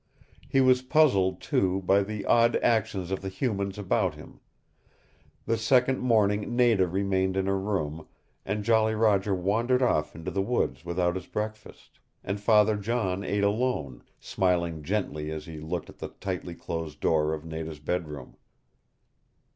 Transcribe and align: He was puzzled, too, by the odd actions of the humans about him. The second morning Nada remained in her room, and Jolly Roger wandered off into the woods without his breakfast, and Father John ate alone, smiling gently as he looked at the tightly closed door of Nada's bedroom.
He 0.49 0.61
was 0.61 0.81
puzzled, 0.81 1.41
too, 1.41 1.83
by 1.83 2.01
the 2.01 2.25
odd 2.25 2.55
actions 2.55 3.11
of 3.11 3.21
the 3.21 3.29
humans 3.29 3.77
about 3.77 4.15
him. 4.15 4.39
The 5.45 5.57
second 5.59 5.99
morning 5.99 6.55
Nada 6.55 6.87
remained 6.87 7.37
in 7.37 7.45
her 7.45 7.59
room, 7.59 8.07
and 8.43 8.63
Jolly 8.63 8.95
Roger 8.95 9.35
wandered 9.35 9.83
off 9.83 10.15
into 10.15 10.31
the 10.31 10.41
woods 10.41 10.83
without 10.83 11.13
his 11.13 11.27
breakfast, 11.27 11.99
and 12.23 12.41
Father 12.41 12.77
John 12.77 13.23
ate 13.23 13.43
alone, 13.43 14.01
smiling 14.19 14.81
gently 14.81 15.29
as 15.29 15.45
he 15.45 15.59
looked 15.59 15.87
at 15.87 15.99
the 15.99 16.07
tightly 16.07 16.55
closed 16.55 16.99
door 16.99 17.31
of 17.35 17.45
Nada's 17.45 17.77
bedroom. 17.79 18.35